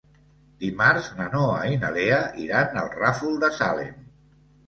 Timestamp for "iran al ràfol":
2.45-3.39